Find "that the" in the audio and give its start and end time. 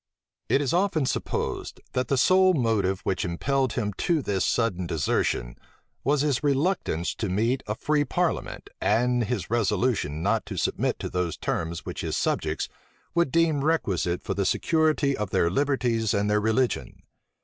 1.93-2.17